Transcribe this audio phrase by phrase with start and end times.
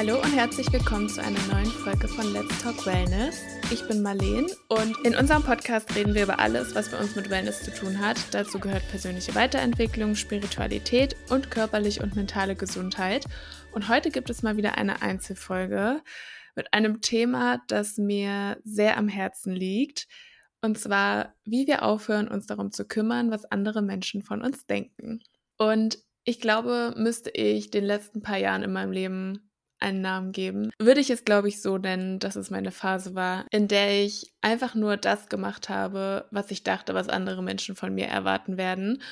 [0.00, 3.42] Hallo und herzlich willkommen zu einer neuen Folge von Let's Talk Wellness.
[3.70, 7.28] Ich bin Marleen und in unserem Podcast reden wir über alles, was bei uns mit
[7.28, 8.16] Wellness zu tun hat.
[8.30, 13.26] Dazu gehört persönliche Weiterentwicklung, Spiritualität und körperliche und mentale Gesundheit.
[13.72, 16.00] Und heute gibt es mal wieder eine Einzelfolge
[16.56, 20.08] mit einem Thema, das mir sehr am Herzen liegt.
[20.62, 25.20] Und zwar, wie wir aufhören, uns darum zu kümmern, was andere Menschen von uns denken.
[25.58, 29.49] Und ich glaube, müsste ich den letzten paar Jahren in meinem Leben
[29.80, 33.46] einen Namen geben, würde ich es, glaube ich, so nennen, dass es meine Phase war,
[33.50, 37.94] in der ich einfach nur das gemacht habe, was ich dachte, was andere Menschen von
[37.94, 39.02] mir erwarten werden.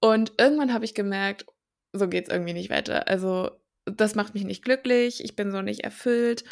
[0.00, 1.46] Und irgendwann habe ich gemerkt,
[1.92, 3.08] so geht es irgendwie nicht weiter.
[3.08, 3.50] Also
[3.86, 6.44] das macht mich nicht glücklich, ich bin so nicht erfüllt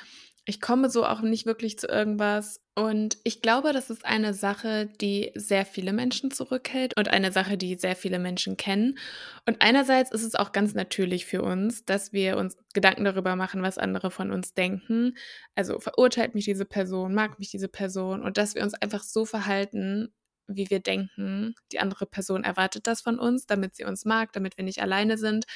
[0.47, 2.61] ich komme so auch nicht wirklich zu irgendwas.
[2.75, 7.57] Und ich glaube, das ist eine Sache, die sehr viele Menschen zurückhält und eine Sache,
[7.57, 8.99] die sehr viele Menschen kennen.
[9.47, 13.63] Und einerseits ist es auch ganz natürlich für uns, dass wir uns Gedanken darüber machen,
[13.63, 15.17] was andere von uns denken.
[15.55, 19.25] Also verurteilt mich diese Person, mag mich diese Person und dass wir uns einfach so
[19.25, 20.13] verhalten,
[20.47, 24.59] wie wir denken, die andere Person erwartet das von uns, damit sie uns mag, damit
[24.59, 25.47] wir nicht alleine sind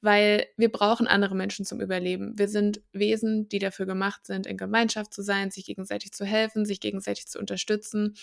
[0.00, 2.38] weil wir brauchen andere Menschen zum Überleben.
[2.38, 6.64] Wir sind Wesen, die dafür gemacht sind, in Gemeinschaft zu sein, sich gegenseitig zu helfen,
[6.64, 8.14] sich gegenseitig zu unterstützen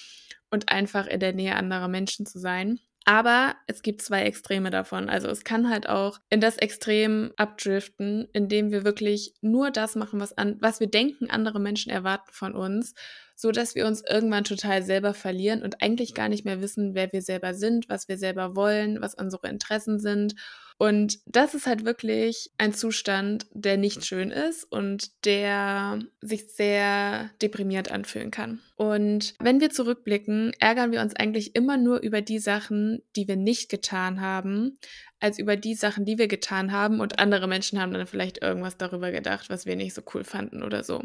[0.50, 2.80] und einfach in der Nähe anderer Menschen zu sein.
[3.04, 5.10] Aber es gibt zwei Extreme davon.
[5.10, 10.20] Also es kann halt auch in das Extrem abdriften, indem wir wirklich nur das machen,
[10.20, 12.94] was, an, was wir denken, andere Menschen erwarten von uns,
[13.42, 17.12] so dass wir uns irgendwann total selber verlieren und eigentlich gar nicht mehr wissen, wer
[17.12, 20.36] wir selber sind, was wir selber wollen, was unsere Interessen sind
[20.82, 27.30] und das ist halt wirklich ein Zustand, der nicht schön ist und der sich sehr
[27.40, 28.62] deprimiert anfühlen kann.
[28.78, 33.36] Und wenn wir zurückblicken, ärgern wir uns eigentlich immer nur über die Sachen, die wir
[33.36, 34.80] nicht getan haben,
[35.20, 37.00] als über die Sachen, die wir getan haben.
[37.00, 40.64] Und andere Menschen haben dann vielleicht irgendwas darüber gedacht, was wir nicht so cool fanden
[40.64, 41.04] oder so.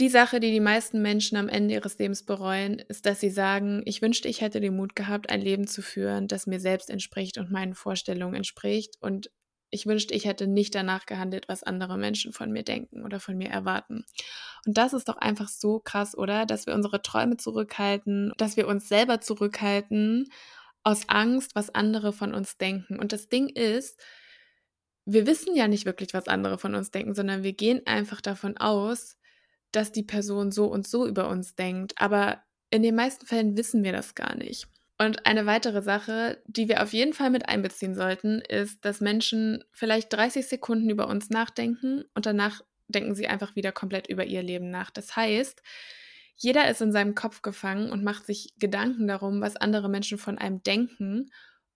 [0.00, 3.82] Die Sache, die die meisten Menschen am Ende ihres Lebens bereuen, ist, dass sie sagen,
[3.84, 7.36] ich wünschte, ich hätte den Mut gehabt, ein Leben zu führen, das mir selbst entspricht
[7.36, 8.94] und meinen Vorstellungen entspricht.
[9.00, 9.30] Und
[9.70, 13.36] ich wünschte, ich hätte nicht danach gehandelt, was andere Menschen von mir denken oder von
[13.36, 14.04] mir erwarten.
[14.66, 16.46] Und das ist doch einfach so krass, oder?
[16.46, 20.28] Dass wir unsere Träume zurückhalten, dass wir uns selber zurückhalten
[20.84, 23.00] aus Angst, was andere von uns denken.
[23.00, 24.00] Und das Ding ist,
[25.04, 28.56] wir wissen ja nicht wirklich, was andere von uns denken, sondern wir gehen einfach davon
[28.58, 29.18] aus,
[29.72, 33.84] dass die Person so und so über uns denkt, aber in den meisten Fällen wissen
[33.84, 34.66] wir das gar nicht.
[35.00, 39.62] Und eine weitere Sache, die wir auf jeden Fall mit einbeziehen sollten, ist, dass Menschen
[39.70, 44.42] vielleicht 30 Sekunden über uns nachdenken und danach denken sie einfach wieder komplett über ihr
[44.42, 44.90] Leben nach.
[44.90, 45.62] Das heißt,
[46.36, 50.38] jeder ist in seinem Kopf gefangen und macht sich Gedanken darum, was andere Menschen von
[50.38, 51.30] einem denken,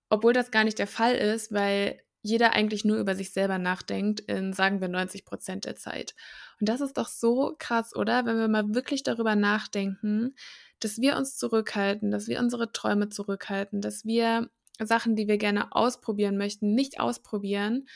[0.09, 4.21] obwohl das gar nicht der Fall ist, weil jeder eigentlich nur über sich selber nachdenkt,
[4.21, 6.15] in sagen wir 90 Prozent der Zeit.
[6.61, 8.25] Und das ist doch so krass, oder?
[8.25, 10.35] Wenn wir mal wirklich darüber nachdenken,
[10.81, 14.49] dass wir uns zurückhalten, dass wir unsere Träume zurückhalten, dass wir
[14.81, 17.87] Sachen, die wir gerne ausprobieren möchten, nicht ausprobieren,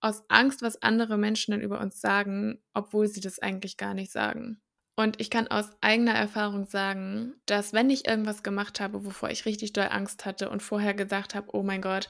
[0.00, 4.10] aus Angst, was andere Menschen dann über uns sagen, obwohl sie das eigentlich gar nicht
[4.10, 4.60] sagen.
[4.96, 9.46] Und ich kann aus eigener Erfahrung sagen, dass wenn ich irgendwas gemacht habe, wovor ich
[9.46, 12.08] richtig doll Angst hatte und vorher gesagt habe, oh mein Gott,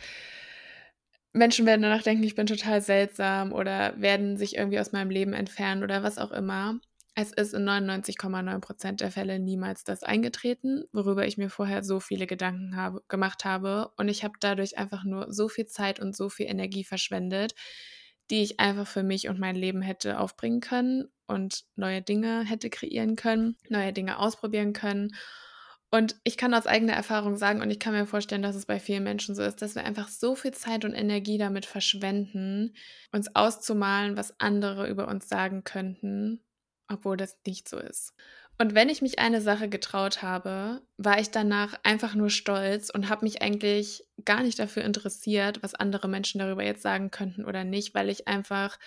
[1.32, 5.32] Menschen werden danach denken, ich bin total seltsam oder werden sich irgendwie aus meinem Leben
[5.32, 6.78] entfernen oder was auch immer.
[7.15, 12.00] Es ist in 99,9 Prozent der Fälle niemals das eingetreten, worüber ich mir vorher so
[12.00, 13.92] viele Gedanken habe, gemacht habe.
[13.97, 17.54] Und ich habe dadurch einfach nur so viel Zeit und so viel Energie verschwendet,
[18.31, 22.71] die ich einfach für mich und mein Leben hätte aufbringen können und neue Dinge hätte
[22.71, 25.12] kreieren können, neue Dinge ausprobieren können
[25.94, 28.80] und ich kann aus eigener Erfahrung sagen, und ich kann mir vorstellen, dass es bei
[28.80, 32.75] vielen Menschen so ist, dass wir einfach so viel Zeit und Energie damit verschwenden,
[33.12, 36.41] uns auszumalen, was andere über uns sagen könnten,
[36.88, 38.14] obwohl das nicht so ist.
[38.58, 43.10] Und wenn ich mich eine Sache getraut habe, war ich danach einfach nur stolz und
[43.10, 47.65] habe mich eigentlich gar nicht dafür interessiert, was andere Menschen darüber jetzt sagen könnten oder
[47.65, 48.78] nicht, weil ich einfach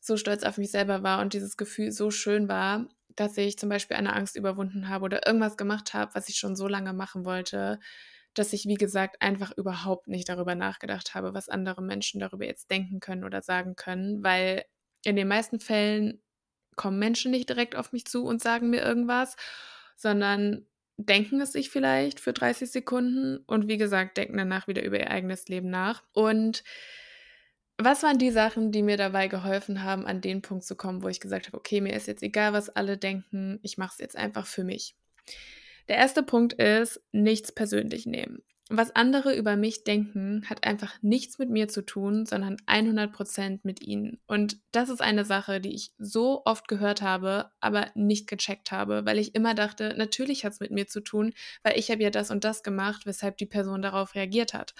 [0.00, 3.68] so stolz auf mich selber war und dieses Gefühl so schön war, dass ich zum
[3.68, 7.24] Beispiel eine Angst überwunden habe oder irgendwas gemacht habe, was ich schon so lange machen
[7.24, 7.78] wollte,
[8.34, 12.70] dass ich, wie gesagt, einfach überhaupt nicht darüber nachgedacht habe, was andere Menschen darüber jetzt
[12.70, 14.64] denken können oder sagen können, weil
[15.04, 16.22] in den meisten Fällen
[16.76, 19.36] kommen Menschen nicht direkt auf mich zu und sagen mir irgendwas,
[19.96, 24.98] sondern denken es sich vielleicht für 30 Sekunden und wie gesagt, denken danach wieder über
[24.98, 26.02] ihr eigenes Leben nach.
[26.12, 26.64] Und
[27.78, 31.08] was waren die Sachen, die mir dabei geholfen haben, an den Punkt zu kommen, wo
[31.08, 34.16] ich gesagt habe, okay, mir ist jetzt egal, was alle denken, ich mache es jetzt
[34.16, 34.94] einfach für mich.
[35.88, 38.42] Der erste Punkt ist, nichts persönlich nehmen.
[38.70, 43.82] was andere über mich denken, hat einfach nichts mit mir zu tun, sondern 100% mit
[43.82, 44.18] ihnen.
[44.26, 49.04] Und das ist eine Sache, die ich so oft gehört habe, aber nicht gecheckt habe,
[49.04, 52.10] weil ich immer dachte, natürlich hat es mit mir zu tun, weil ich habe ja
[52.10, 54.74] das und das gemacht, weshalb die Person darauf reagiert hat.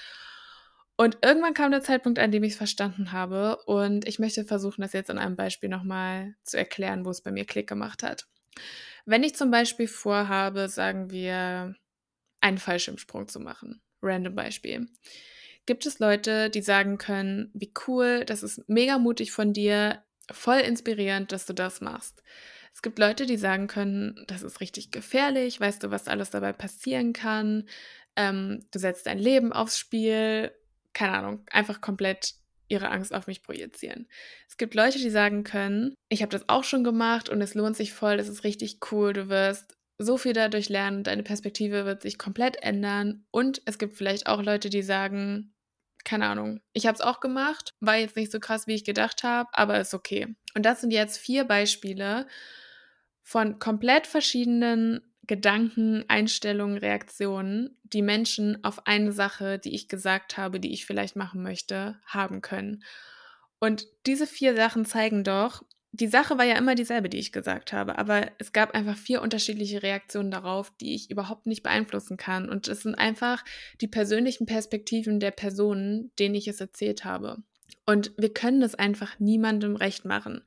[0.96, 3.56] Und irgendwann kam der Zeitpunkt, an dem ich es verstanden habe.
[3.66, 7.32] Und ich möchte versuchen, das jetzt an einem Beispiel nochmal zu erklären, wo es bei
[7.32, 8.26] mir Klick gemacht hat.
[9.04, 11.74] Wenn ich zum Beispiel vorhabe, sagen wir,
[12.40, 14.86] einen Fallschirmsprung zu machen, random Beispiel,
[15.66, 20.58] gibt es Leute, die sagen können, wie cool, das ist mega mutig von dir, voll
[20.58, 22.22] inspirierend, dass du das machst.
[22.72, 26.52] Es gibt Leute, die sagen können, das ist richtig gefährlich, weißt du, was alles dabei
[26.52, 27.68] passieren kann,
[28.16, 30.52] ähm, du setzt dein Leben aufs Spiel,
[30.94, 32.34] keine Ahnung, einfach komplett
[32.68, 34.08] ihre Angst auf mich projizieren.
[34.48, 37.76] Es gibt Leute, die sagen können, ich habe das auch schon gemacht und es lohnt
[37.76, 42.02] sich voll, es ist richtig cool, du wirst so viel dadurch lernen, deine Perspektive wird
[42.02, 45.54] sich komplett ändern und es gibt vielleicht auch Leute, die sagen,
[46.04, 49.22] keine Ahnung, ich habe es auch gemacht, war jetzt nicht so krass, wie ich gedacht
[49.22, 50.34] habe, aber ist okay.
[50.54, 52.26] Und das sind jetzt vier Beispiele
[53.22, 60.60] von komplett verschiedenen Gedanken, Einstellungen, Reaktionen, die Menschen auf eine Sache, die ich gesagt habe,
[60.60, 62.84] die ich vielleicht machen möchte, haben können.
[63.58, 65.62] Und diese vier Sachen zeigen doch,
[65.92, 69.22] die Sache war ja immer dieselbe, die ich gesagt habe, aber es gab einfach vier
[69.22, 72.48] unterschiedliche Reaktionen darauf, die ich überhaupt nicht beeinflussen kann.
[72.48, 73.44] Und es sind einfach
[73.80, 77.44] die persönlichen Perspektiven der Personen, denen ich es erzählt habe.
[77.86, 80.42] Und wir können es einfach niemandem recht machen.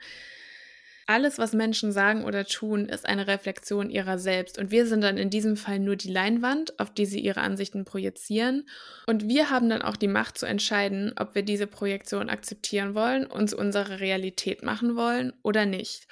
[1.09, 4.59] Alles, was Menschen sagen oder tun, ist eine Reflexion ihrer selbst.
[4.59, 7.86] Und wir sind dann in diesem Fall nur die Leinwand, auf die sie ihre Ansichten
[7.86, 8.68] projizieren.
[9.07, 13.25] Und wir haben dann auch die Macht zu entscheiden, ob wir diese Projektion akzeptieren wollen,
[13.25, 16.07] uns unsere Realität machen wollen oder nicht.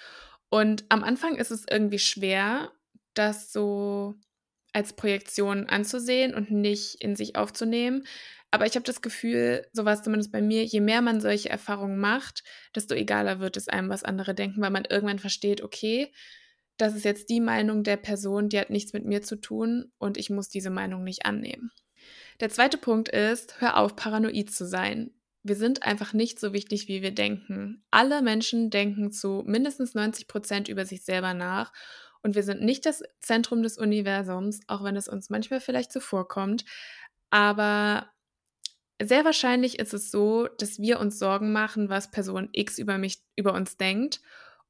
[0.50, 2.72] Und am Anfang ist es irgendwie schwer,
[3.16, 4.16] das so
[4.76, 8.06] als Projektion anzusehen und nicht in sich aufzunehmen.
[8.52, 11.50] Aber ich habe das Gefühl, so war es zumindest bei mir, je mehr man solche
[11.50, 12.44] Erfahrungen macht,
[12.76, 16.12] desto egaler wird es einem, was andere denken, weil man irgendwann versteht, okay,
[16.78, 20.18] das ist jetzt die Meinung der Person, die hat nichts mit mir zu tun und
[20.18, 21.72] ich muss diese Meinung nicht annehmen.
[22.42, 25.12] Der zweite Punkt ist, hör auf, paranoid zu sein.
[25.42, 27.86] Wir sind einfach nicht so wichtig, wie wir denken.
[27.92, 31.72] Alle Menschen denken zu mindestens 90 Prozent über sich selber nach
[32.26, 36.00] und wir sind nicht das Zentrum des Universums, auch wenn es uns manchmal vielleicht so
[36.00, 36.66] vorkommt.
[37.30, 38.10] Aber
[39.00, 43.20] sehr wahrscheinlich ist es so, dass wir uns Sorgen machen, was Person X über mich,
[43.36, 44.22] über uns denkt.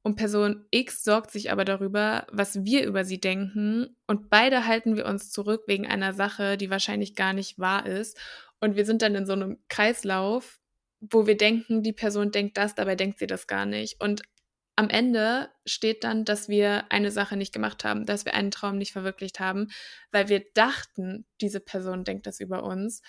[0.02, 3.96] Und Person X sorgt sich aber darüber, was wir über sie denken.
[4.06, 8.18] Und beide halten wir uns zurück wegen einer Sache, die wahrscheinlich gar nicht wahr ist.
[8.60, 10.60] Und wir sind dann in so einem Kreislauf,
[11.00, 13.98] wo wir denken, die Person denkt das, dabei denkt sie das gar nicht.
[13.98, 14.20] Und
[14.76, 18.76] am Ende steht dann, dass wir eine Sache nicht gemacht haben, dass wir einen Traum
[18.76, 19.68] nicht verwirklicht haben,
[20.12, 23.00] weil wir dachten, diese Person denkt das über uns.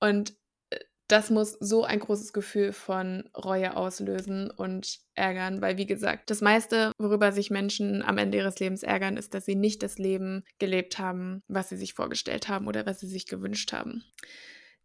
[0.00, 0.34] Und
[0.70, 6.28] äh, das muss so ein großes Gefühl von Reue auslösen und ärgern, weil wie gesagt,
[6.28, 9.96] das meiste, worüber sich Menschen am Ende ihres Lebens ärgern, ist, dass sie nicht das
[9.96, 14.02] Leben gelebt haben, was sie sich vorgestellt haben oder was sie sich gewünscht haben.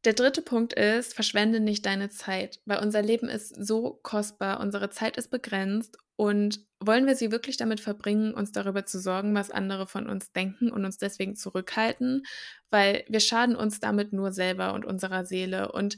[0.06, 4.92] Der dritte Punkt ist, verschwende nicht deine Zeit, weil unser Leben ist so kostbar, unsere
[4.92, 9.50] Zeit ist begrenzt und wollen wir sie wirklich damit verbringen, uns darüber zu sorgen, was
[9.50, 12.24] andere von uns denken und uns deswegen zurückhalten,
[12.70, 15.98] weil wir schaden uns damit nur selber und unserer Seele und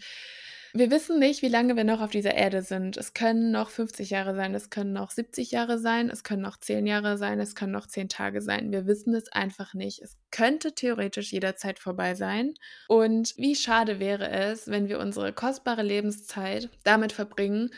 [0.78, 2.98] wir wissen nicht, wie lange wir noch auf dieser Erde sind.
[2.98, 6.58] Es können noch 50 Jahre sein, es können noch 70 Jahre sein, es können noch
[6.58, 8.72] 10 Jahre sein, es können noch 10 Tage sein.
[8.72, 10.02] Wir wissen es einfach nicht.
[10.02, 12.54] Es könnte theoretisch jederzeit vorbei sein.
[12.88, 17.72] Und wie schade wäre es, wenn wir unsere kostbare Lebenszeit damit verbringen,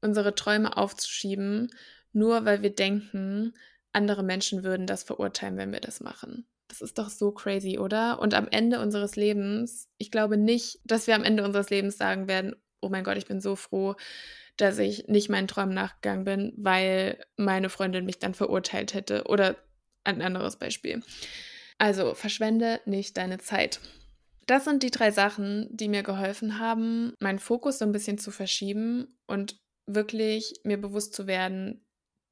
[0.00, 1.70] unsere Träume aufzuschieben,
[2.12, 3.54] nur weil wir denken,
[3.92, 6.46] andere Menschen würden das verurteilen, wenn wir das machen.
[6.68, 8.18] Das ist doch so crazy, oder?
[8.20, 12.26] Und am Ende unseres Lebens, ich glaube nicht, dass wir am Ende unseres Lebens sagen
[12.26, 13.96] werden, oh mein Gott, ich bin so froh,
[14.56, 19.24] dass ich nicht meinen Träumen nachgegangen bin, weil meine Freundin mich dann verurteilt hätte.
[19.24, 19.56] Oder
[20.04, 21.02] ein anderes Beispiel.
[21.78, 23.80] Also verschwende nicht deine Zeit.
[24.46, 28.30] Das sind die drei Sachen, die mir geholfen haben, meinen Fokus so ein bisschen zu
[28.30, 29.56] verschieben und
[29.86, 31.84] wirklich mir bewusst zu werden,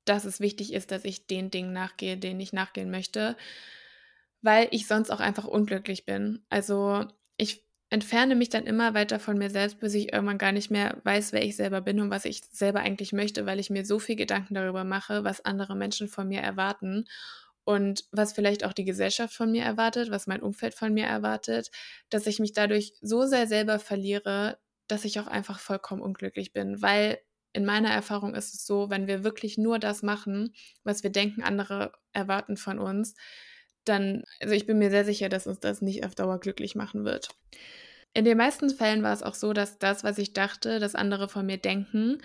[0.05, 3.37] dass es wichtig ist, dass ich den Dingen nachgehe, denen ich nachgehen möchte,
[4.43, 6.45] weil ich sonst auch einfach unglücklich bin.
[6.51, 7.05] Also
[7.37, 11.01] ich entferne mich dann immer weiter von mir selbst, bis ich irgendwann gar nicht mehr
[11.05, 13.99] weiß, wer ich selber bin und was ich selber eigentlich möchte, weil ich mir so
[13.99, 17.07] viel Gedanken darüber mache, was andere Menschen von mir erwarten
[17.65, 21.71] und was vielleicht auch die Gesellschaft von mir erwartet, was mein Umfeld von mir erwartet,
[22.11, 24.59] dass ich mich dadurch so sehr selber verliere,
[24.89, 27.19] dass ich auch einfach vollkommen unglücklich bin, weil
[27.53, 31.43] in meiner Erfahrung ist es so, wenn wir wirklich nur das machen, was wir denken,
[31.43, 33.15] andere erwarten von uns,
[33.85, 37.05] dann, also ich bin mir sehr sicher, dass uns das nicht auf Dauer glücklich machen
[37.05, 37.29] wird.
[38.15, 41.29] In den meisten Fällen war es auch so, dass das, was ich dachte, dass andere
[41.29, 42.19] von mir denken,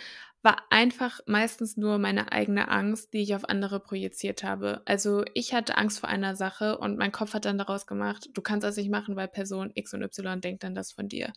[0.43, 4.81] war einfach meistens nur meine eigene Angst, die ich auf andere projiziert habe.
[4.85, 8.41] Also ich hatte Angst vor einer Sache und mein Kopf hat dann daraus gemacht, du
[8.41, 11.33] kannst das nicht machen, weil Person X und Y denkt dann das von dir.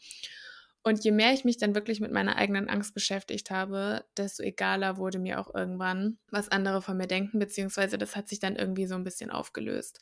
[0.82, 4.96] Und je mehr ich mich dann wirklich mit meiner eigenen Angst beschäftigt habe, desto egaler
[4.96, 8.86] wurde mir auch irgendwann, was andere von mir denken, beziehungsweise das hat sich dann irgendwie
[8.86, 10.00] so ein bisschen aufgelöst.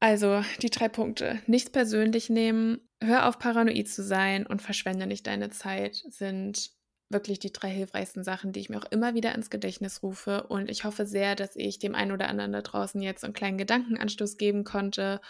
[0.00, 1.40] Also die drei Punkte.
[1.46, 6.70] Nichts persönlich nehmen, hör auf paranoid zu sein und verschwende nicht deine Zeit sind
[7.10, 10.44] wirklich die drei hilfreichsten Sachen, die ich mir auch immer wieder ins Gedächtnis rufe.
[10.44, 13.56] Und ich hoffe sehr, dass ich dem einen oder anderen da draußen jetzt einen kleinen
[13.56, 15.20] Gedankenanstoß geben konnte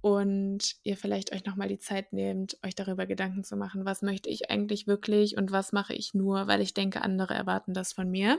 [0.00, 4.30] und ihr vielleicht euch nochmal die Zeit nehmt, euch darüber Gedanken zu machen, was möchte
[4.30, 8.10] ich eigentlich wirklich und was mache ich nur, weil ich denke, andere erwarten das von
[8.10, 8.38] mir.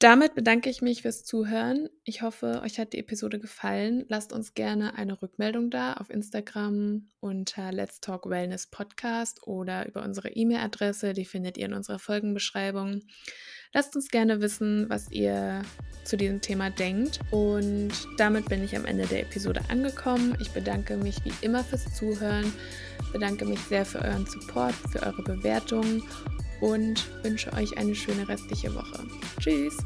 [0.00, 1.88] Damit bedanke ich mich fürs Zuhören.
[2.04, 4.04] Ich hoffe, euch hat die Episode gefallen.
[4.06, 10.04] Lasst uns gerne eine Rückmeldung da auf Instagram unter Let's Talk Wellness Podcast oder über
[10.04, 11.14] unsere E-Mail-Adresse.
[11.14, 13.02] Die findet ihr in unserer Folgenbeschreibung.
[13.72, 15.62] Lasst uns gerne wissen, was ihr
[16.04, 17.18] zu diesem Thema denkt.
[17.32, 20.38] Und damit bin ich am Ende der Episode angekommen.
[20.40, 22.52] Ich bedanke mich wie immer fürs Zuhören,
[23.12, 26.04] bedanke mich sehr für euren Support, für eure Bewertungen
[26.60, 29.04] und wünsche euch eine schöne restliche Woche.
[29.40, 29.76] Tschüss!